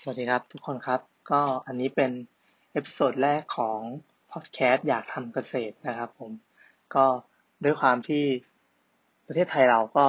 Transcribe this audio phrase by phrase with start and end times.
[0.00, 1.00] สวัสดีครับทุกคนครับ
[1.30, 2.10] ก็อันนี้เป็น
[2.72, 3.80] episode แรกของ
[4.32, 6.32] พอดแคสต์อยากทำเกษตรนะครับผม
[6.94, 7.04] ก็
[7.64, 8.24] ด้วยความที่
[9.26, 10.04] ประเทศไทยเราก็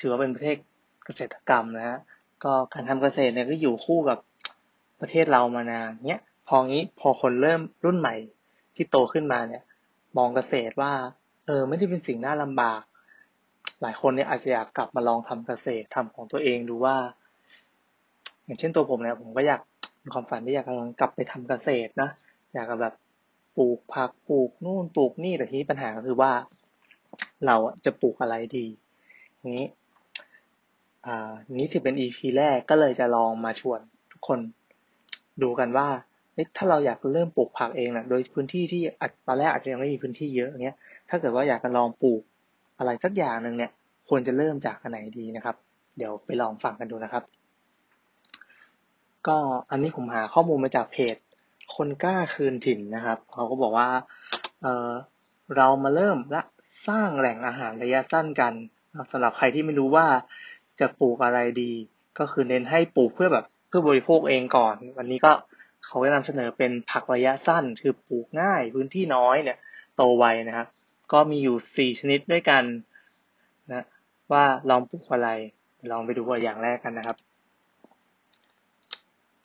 [0.00, 0.56] ถือว่าเป็นประเทศ
[1.04, 1.98] เกษตรกรรมนะฮะ
[2.44, 4.18] ก็การทำเกษตรเนี่ยก็อยู่คู่กับ
[5.00, 8.14] ประเทศเรามานานเนี้ยพองี้พอคนเริ่มรุ่นใหม่
[8.76, 9.62] ที่โตขึ้นมาเนี่ย
[10.16, 10.92] มองเกษตรว่า
[11.46, 12.80] เออไม่ได้เป็นสิ่งน่าลำบาก
[13.82, 16.96] หลายคนเนี่ยอาจจะอยากกลับมาลองทำเกษตรทำของตัวเองดูว่า
[18.48, 19.60] อย่างเช่นตัวผมเนี่ยผมก็อยาก
[20.12, 22.10] ความฝันที่อยากกำลองกลับไปทำเกษตรนะ
[22.54, 22.94] อยากแบบ
[23.56, 26.32] ปลูกผักปลูกนู่นปลูกนี่แต่ทีนี้ปัญหาก็คือว่า
[27.46, 28.66] เราจะปลูกอะไรดี
[29.58, 29.66] นี้
[31.06, 33.80] อ่านี้ถือเป็น EP แรกก็เลยจะลองมาชวน
[34.12, 34.38] ทุกคน
[35.42, 35.88] ดูกันว่า
[36.56, 38.82] ถ้าเราอยากเริ่มปลูกผักเองนะโดยพื้นที่ที่
[39.26, 40.76] ตอนแรกอาจจะยังไม่มีพื้นที่เยอะอย่างเงี้ย
[41.08, 42.22] ถ้าเกิดว่าอยากจะลองปลูก
[42.78, 43.70] อะไรสักอย่างหนึ่งเนี่ย
[44.08, 45.56] ควรจะเริ่มจากอันไหนดีนะครับ
[45.96, 47.22] เดี๋ยวไปลองฟังกันดูนะครับ
[49.26, 49.36] ก็
[49.70, 51.16] อันนี้ผมหาข้อมูลมาจากเพจ
[51.74, 53.88] คนกล้าคืนถิ่นนะครับ เขาก็บอกว่า
[54.62, 54.90] เออ
[55.56, 56.42] เรามาเริ่มละ
[56.88, 58.52] สร้างแหล่งอาหารระยะสั้นกัน
[59.12, 60.06] สำหรับใครที่ไม่รู้ว่า
[60.80, 61.72] จะปลูกอะไรดี
[62.18, 65.32] ก็คือเน้นให้ปลูกเพื่อแบบเพื่อบริโภคเองก่อน วันนี้ก็
[65.86, 69.58] เขาจะนำเสนอเป็นผักระยะสั้น คือปลูกง่ายพื้นที่น้อยเนี่ย
[69.96, 70.68] โตไวนะครับ
[71.12, 72.64] ก็มีอยู่สี่ชนิดด้วยกัน
[73.72, 73.84] นะ
[74.32, 75.30] ว่าลองปลูกอะไร
[75.92, 77.16] ลองไปดูตัวอย่างแรกกันนะครับ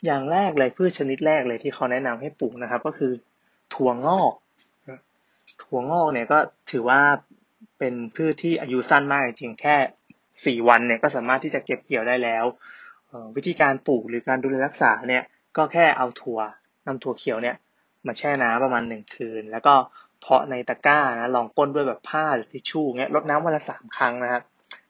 [0.04, 3.12] อย่างแรกเลยพืชชนิดแรกเลยที่เขาแนะนำให้ปลูกนะครับ ก็คือ
[3.74, 4.32] ถั่วงอก
[5.62, 6.38] ถั่วงอกเนี่ยก็
[6.70, 7.00] ถือว่า
[7.78, 9.76] เป็นพืชที่อายุสั้นมากจริงแค่
[10.44, 12.44] สี่วันเนี่ยก็สามารถที่จะเก็บเกี่ยวได้แล้ว
[13.36, 15.24] วิธีการปลูกหรือการดูแลรักษาเนี่ย
[15.56, 16.40] ก็แค่เอาถั่ว
[16.86, 17.56] นำถั่วเขียวเนี่ย
[18.06, 19.74] มาแช่น้ำประมาณหนึ่งคืน แล้วก็
[20.20, 24.42] เพาะในตะกร้านะลองก้นด้วยแบบผ้าหรือทิชชู่เงี้ยรดน้ำวันละสามครั้งนะครับ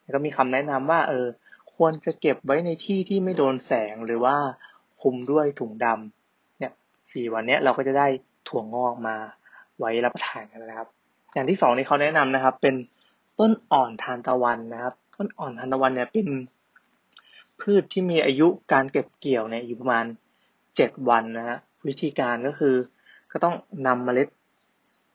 [0.02, 1.26] แล้วก็มีคำแนะนำว่าเออ
[1.74, 4.36] ควรจะเก็บไว้ในที่ที่ไม่โดนแสงหรือว่า
[5.04, 6.72] คุมด้วยถุงดำเนี่ย
[7.12, 8.06] สี่วันนี้เราก็จะได้
[8.48, 9.16] ถั่วงอกมา
[9.78, 10.88] ไว้รับประทานกันนะครับ
[11.32, 12.74] อย่างที่สองนี่เขาแนะนำนะครับ เป็น
[13.38, 16.28] ต้นอ่อนทานตะวันนะครับ ต้นอ่อนทานตะวันเนี่ยเป็น
[17.60, 20.04] พืชที่มีอายุการเก็บเกี่ยวเนี่ยอยู่ประมาณ
[20.76, 22.74] เจ็ดวันนะฮะวิธีการก็คือ
[23.32, 23.54] ก็ต้อง
[23.86, 24.28] นำเมล็ด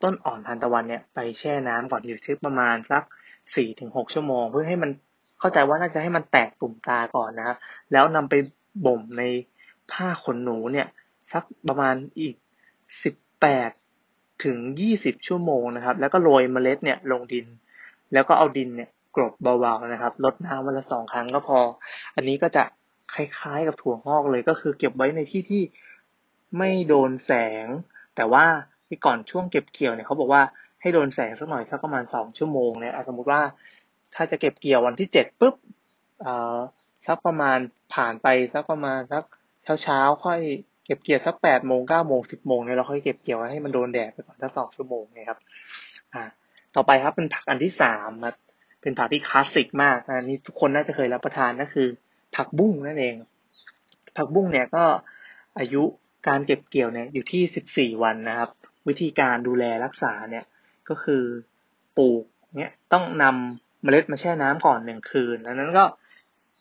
[0.04, 3.04] ต้นอ่อนทานตะวันเนี่ยไปแช่น้ำก่อนอยู่ทึกประมาณสัก
[3.56, 4.92] สี่ถึงหกชั่วโมง เพื่อให้มัน
[5.40, 7.56] เข้าใจว่าน่าจะให้มันแตกตุ่มตาก่อนนะ
[7.92, 8.36] แล้วนำไป
[8.86, 9.24] บ่มใน
[9.94, 10.88] ผ้าขนหนูเนี่ย
[11.32, 12.36] สักประมาณอีก
[13.04, 13.72] สิบแปด
[14.44, 17.46] ถึงยี่สิบชั่วโมงนะครับ แล้วก็โรยเมล็ดเนี่ยลงดิน
[18.14, 21.60] แล้วก็เอาดินเนี่ยกรบเบาๆนะครับลดน้ำวันละสองครั้งก็พอ
[22.16, 22.64] อันนี้ก็จะ
[23.14, 25.64] คล้ายๆกับถั่วงอกเลยก็คือเก็บไว้ในที่ที่
[26.58, 27.32] ไม่โดนแส
[27.64, 27.68] ง
[28.16, 28.46] แต่ว่า
[28.88, 30.42] ที่ก่อนช่วงเก็บเกี่ยวเนี่ยเขาบอกว่า
[30.82, 33.42] ให้โดนแสงสักหน่อยสักประมาณสองชั่วโมงเนี่ยสมมุติว่า
[34.16, 35.56] ถ้าจะเก็บเกี่ยววันที่เจ็ดปุ๊บ
[37.06, 37.58] สักประมาณ
[37.94, 39.24] ผ่านไปสักประมาณสัก
[39.64, 40.40] เช้าเช้าค่อย
[40.86, 45.40] เก็บเกี่ยวสักแปดโมงเก้าโมงสิบโมงเนี่ยเราค่อยเก็บเกี่ยวให้มันโดนแดดไปก่อนสักสองชั่วโมงนะครับ
[46.14, 46.24] อ่า
[46.76, 48.36] ต่อไปครับเป็นผักอันที่สามครับ
[48.82, 51.88] เป็นผักที่คลาสสิกมากอันนี้ทุกคนน่าจะเคยรับประทานก็คือ
[52.36, 53.16] ผักบุ้งนั่นเอง
[54.18, 54.84] ผักบุ้งเนี่ยก็
[55.60, 55.84] อายุ
[56.28, 58.50] การเก็บเกี่ยวเนี่ยอยู่ที่สิบสี่วันนะครับ
[58.88, 60.46] วิธีการดูแลรักษาเนี่ย
[60.90, 61.24] ก็คือ
[61.98, 62.24] ปลูก
[62.58, 65.86] เนี่ยต้องนำเมล็ดมาแช่น้ำก่อนหนึ่งคืน แล้วนั้นก็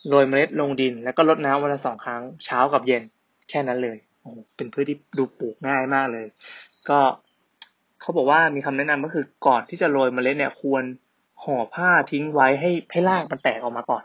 [0.08, 3.02] โรยเมล็ดลงดิน แล้วก็รดน้ำวันละสองครั้งเช้ากับเย็น
[3.48, 6.26] แค่นั้นเลยโอ้เป็นพืชที่ดูปลูกง่ายมากเลย
[6.88, 6.98] ก็
[8.00, 10.84] เขาบอกว่ามีคำแนะนำก็คือก่อนที่จะโรยเมล็ดเนี่ยควร
[11.42, 14.04] ห่อผ้าทิ้งไว้ให้ให้รากมันแตกออกมาก่อน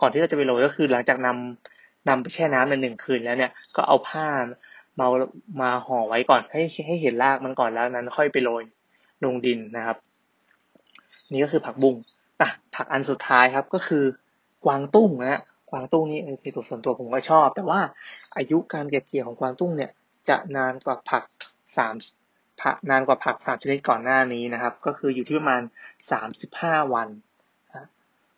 [0.00, 4.26] ก่อนที่เราจะไปโรยก็คือหลังจากนำนำไปแช่น้ำในหนึ่งคืนแล้วเนี่ยก็เอาผ้า
[4.98, 5.06] มา
[5.60, 8.62] มาห่อไว้ก่อนให้ให้เห็นรากมันก่อนแล้วนั้น ค่อยไปโรย
[9.24, 9.96] ลงดินนะครับ
[11.32, 11.94] นี่ก็คือผักบุ้ง
[12.40, 14.04] อะผักอันสุดท้ายครับก็คือ
[14.64, 15.40] กวางตุ้งนะ
[15.70, 17.80] กวางตุ้งนี่ในตัวส่วนตัวผมก็ชอบ แต่ว่า
[18.36, 19.90] อายุการเก็บเกี่ยวของกวางตุ้งเนี่ย
[20.28, 21.24] จะนานกว่าผัก
[21.76, 21.94] สาม
[22.62, 25.62] ผักนานกว่าผักสามชนิดก่อนหน้านี้นะครับ ก็คืออยู่ที่ประมาณ
[26.10, 27.08] สามสิบห้าวัน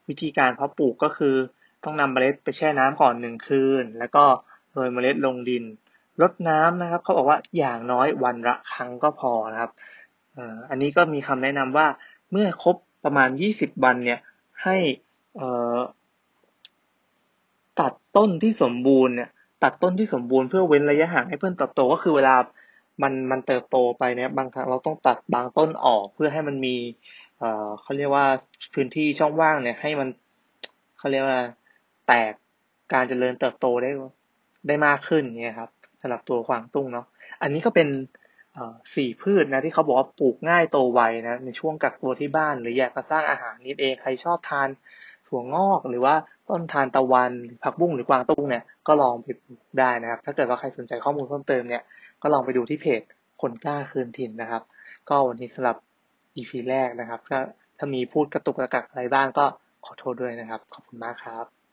[0.09, 1.35] วิธีการเพาะปลูกก็คือ
[1.85, 4.25] ต้องนำเมล็ดไปแช่น้ำก่อนหนึ่งคืน แล้วก็
[4.73, 5.65] โรยเมล็ดลงดิน
[6.21, 9.73] รดน้ำนะครับเขาบอกว่าอย่างน้อยวันละครั้งก็พอนะครับ
[10.71, 11.87] อันนี้ก็มีคำแนะนำว่า
[12.31, 14.21] เมื่อครบประมาณยี่สิบวันเนี่ย
[14.65, 14.77] ให้
[17.81, 19.31] ตัดต้นที่สมบูรณ์เนี่ย
[19.63, 22.35] ตัดต้นที่สมบูรณ์เพื่อเว้นระยะห่างให้เพื่อนเติบโตก็คือเวลา
[23.03, 26.77] มันมันเติบโตไปเนี่ยบางครั้งเราต้องตัดบางต้นออกเพื่อให้มันมี
[27.39, 28.27] เอ่อเขาเรียกว่า
[28.75, 30.09] พื้นที่ช่องว่างเนี่ยให้มัน
[30.99, 31.41] เขาเรียกว่า
[32.07, 32.33] แตก
[32.93, 33.91] การเจริญเติบโตได้
[34.67, 37.07] ได้มากขึ้นเนี่ยครับสำหรับตัวควางตุ้งเนาะ
[37.43, 37.89] อันนี้ก็เป็น
[38.97, 44.69] สี่พืชนะที่เขาบอกว่าปลูกง่ายโตไวนะในช่วงกักตัวที่บ้าน หรืออยากจะสร้างอาหารนิดเองใครชอบทาน
[45.29, 46.15] ถั่วงอกหรือว่า
[46.49, 47.33] ต้นทานตะวัน
[47.63, 51.83] ผักบุ้งหรือกวางตุ้งเนี่ยก็ลองไปปลูกได้นะครับ ถ้าเกิดว่าใครสนใจข้อมูลเพิ่มเติมเนี่ย
[52.23, 53.01] ก็ลองไปดูที่เพจ
[53.43, 54.63] คนกล้าคืนถิ่นนะครับ
[55.09, 55.77] ก็วันนี้สำหรับ
[56.37, 57.39] EP แรกนะครับถ้า
[57.79, 59.45] ถ้ามีพูดกระตุกกระกักอะไรบ้างก็
[59.87, 61.64] ขอโทษด้วยนะครับ ขอบคุณมากครับ